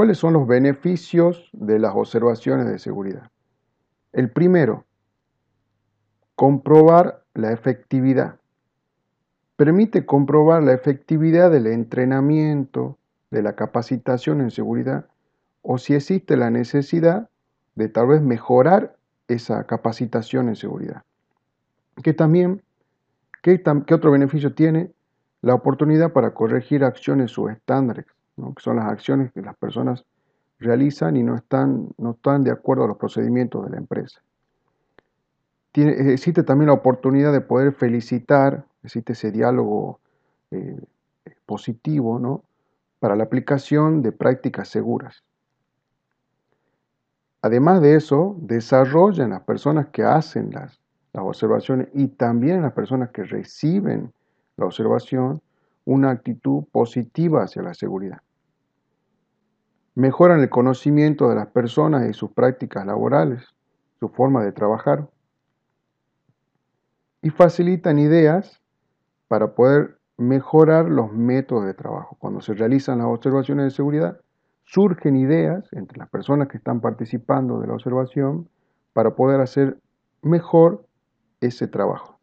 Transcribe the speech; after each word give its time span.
¿Cuáles 0.00 0.16
son 0.16 0.32
los 0.32 0.46
beneficios 0.46 1.50
de 1.52 1.78
las 1.78 1.94
observaciones 1.94 2.64
de 2.64 2.78
seguridad? 2.78 3.30
El 4.14 4.30
primero, 4.30 4.86
comprobar 6.36 7.22
la 7.34 7.52
efectividad. 7.52 8.36
Permite 9.56 10.06
comprobar 10.06 10.62
la 10.62 10.72
efectividad 10.72 11.50
del 11.50 11.66
entrenamiento, 11.66 12.96
de 13.30 13.42
la 13.42 13.56
capacitación 13.56 14.40
en 14.40 14.50
seguridad, 14.50 15.04
o 15.60 15.76
si 15.76 15.92
existe 15.94 16.38
la 16.38 16.48
necesidad 16.48 17.28
de 17.74 17.90
tal 17.90 18.06
vez 18.06 18.22
mejorar 18.22 18.96
esa 19.28 19.64
capacitación 19.64 20.48
en 20.48 20.56
seguridad. 20.56 21.02
Que 22.02 22.14
también, 22.14 22.62
¿qué, 23.42 23.62
otro 23.92 24.12
beneficio 24.12 24.54
tiene? 24.54 24.94
La 25.42 25.52
oportunidad 25.52 26.14
para 26.14 26.32
corregir 26.32 26.84
acciones 26.84 27.32
subestándares, 27.32 28.06
que 28.54 28.62
son 28.62 28.76
las 28.76 28.86
acciones 28.86 29.32
que 29.32 29.42
las 29.42 29.56
personas 29.56 30.04
realizan 30.58 31.16
y 31.16 31.22
no 31.22 31.34
están, 31.34 31.88
no 31.98 32.12
están 32.12 32.44
de 32.44 32.50
acuerdo 32.50 32.84
a 32.84 32.88
los 32.88 32.96
procedimientos 32.96 33.64
de 33.64 33.70
la 33.70 33.78
empresa. 33.78 34.20
Tiene, 35.72 36.12
existe 36.12 36.42
también 36.42 36.68
la 36.68 36.74
oportunidad 36.74 37.32
de 37.32 37.40
poder 37.40 37.72
felicitar, 37.72 38.64
existe 38.82 39.12
ese 39.12 39.30
diálogo 39.30 40.00
eh, 40.50 40.78
positivo 41.46 42.18
¿no? 42.18 42.42
para 42.98 43.16
la 43.16 43.24
aplicación 43.24 44.02
de 44.02 44.12
prácticas 44.12 44.68
seguras. 44.68 45.22
Además 47.42 47.80
de 47.80 47.96
eso, 47.96 48.36
desarrollan 48.38 49.30
las 49.30 49.42
personas 49.42 49.88
que 49.88 50.02
hacen 50.02 50.50
las, 50.50 50.78
las 51.12 51.24
observaciones 51.24 51.88
y 51.94 52.08
también 52.08 52.62
las 52.62 52.72
personas 52.72 53.10
que 53.10 53.24
reciben 53.24 54.12
la 54.56 54.66
observación 54.66 55.40
una 55.84 56.10
actitud 56.10 56.64
positiva 56.70 57.42
hacia 57.42 57.62
la 57.62 57.74
seguridad. 57.74 58.18
Mejoran 59.94 60.40
el 60.40 60.50
conocimiento 60.50 61.28
de 61.28 61.34
las 61.34 61.48
personas 61.48 62.08
y 62.08 62.12
sus 62.12 62.30
prácticas 62.32 62.86
laborales, 62.86 63.44
su 63.98 64.08
forma 64.08 64.44
de 64.44 64.52
trabajar. 64.52 65.08
Y 67.22 67.30
facilitan 67.30 67.98
ideas 67.98 68.60
para 69.28 69.54
poder 69.54 69.98
mejorar 70.16 70.86
los 70.86 71.12
métodos 71.12 71.66
de 71.66 71.74
trabajo. 71.74 72.16
Cuando 72.18 72.40
se 72.40 72.54
realizan 72.54 72.98
las 72.98 73.08
observaciones 73.08 73.64
de 73.64 73.70
seguridad, 73.70 74.20
surgen 74.64 75.16
ideas 75.16 75.68
entre 75.72 75.98
las 75.98 76.08
personas 76.08 76.48
que 76.48 76.58
están 76.58 76.80
participando 76.80 77.60
de 77.60 77.66
la 77.66 77.74
observación 77.74 78.48
para 78.92 79.14
poder 79.16 79.40
hacer 79.40 79.78
mejor 80.22 80.86
ese 81.40 81.66
trabajo. 81.66 82.18